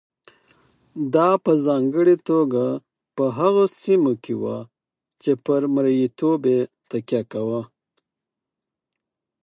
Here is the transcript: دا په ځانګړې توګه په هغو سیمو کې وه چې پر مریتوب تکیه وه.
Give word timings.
دا 1.13 1.29
په 1.45 1.51
ځانګړې 1.65 2.15
توګه 2.29 2.65
په 3.15 3.23
هغو 3.37 3.63
سیمو 3.81 4.13
کې 4.23 4.33
وه 4.41 4.57
چې 5.21 5.31
پر 5.45 5.61
مریتوب 5.75 6.41
تکیه 6.89 7.41
وه. 7.47 7.61